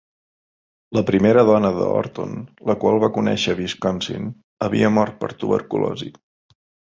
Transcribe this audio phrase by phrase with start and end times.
[0.97, 2.31] La primera dona de Horton,
[2.71, 4.33] la qual va conèixer a Wisconsin,
[4.69, 6.11] havia mort per tuberculosi.